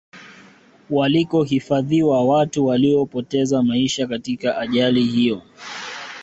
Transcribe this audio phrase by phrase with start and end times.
[0.89, 5.41] walikohifadhiwa watu waliopeza maisha katika ajali hiyo